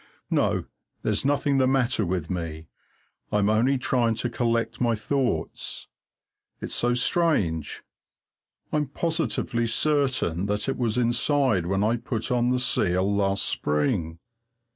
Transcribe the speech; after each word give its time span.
No, 0.31 0.65
there's 1.03 1.23
nothing 1.23 1.59
the 1.59 1.67
matter 1.67 2.03
with 2.03 2.27
me. 2.27 2.65
I'm 3.31 3.49
only 3.51 3.77
trying 3.77 4.15
to 4.15 4.31
collect 4.31 4.81
my 4.81 4.95
thoughts. 4.95 5.89
It's 6.59 6.73
so 6.73 6.95
strange. 6.95 7.83
I'm 8.73 8.87
positively 8.87 9.67
certain 9.67 10.47
that 10.47 10.67
it 10.67 10.79
was 10.79 10.97
inside 10.97 11.67
when 11.67 11.83
I 11.83 11.97
put 11.97 12.31
on 12.31 12.49
the 12.49 12.57
seal 12.57 13.13
last 13.15 13.45
spring. 13.45 14.17